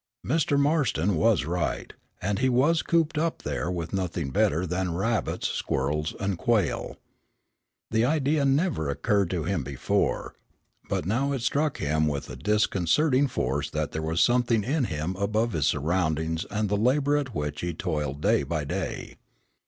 Mr. 0.25 0.59
Marston 0.59 1.15
was 1.15 1.45
right, 1.45 1.93
and 2.23 2.39
he 2.39 2.49
was 2.49 2.81
"cooped 2.81 3.19
up 3.19 3.43
there 3.43 3.69
with 3.69 3.93
nothing 3.93 4.31
better 4.31 4.65
than 4.65 4.95
rabbits, 4.95 5.47
squirrels, 5.49 6.15
and 6.19 6.39
quail." 6.39 6.97
The 7.91 8.03
idea 8.03 8.39
had 8.39 8.47
never 8.47 8.89
occurred 8.89 9.29
to 9.29 9.43
him 9.43 9.63
before, 9.63 10.33
but 10.89 11.05
now 11.05 11.33
it 11.33 11.43
struck 11.43 11.77
him 11.77 12.07
with 12.07 12.35
disconcerting 12.41 13.27
force 13.27 13.69
that 13.69 13.91
there 13.91 14.01
was 14.01 14.21
something 14.23 14.63
in 14.63 14.85
him 14.85 15.15
above 15.17 15.51
his 15.51 15.67
surroundings 15.67 16.45
and 16.49 16.67
the 16.67 16.77
labor 16.77 17.15
at 17.15 17.35
which 17.35 17.61
he 17.61 17.71
toiled 17.75 18.21
day 18.21 18.41
by 18.41 18.63
day. 18.63 19.17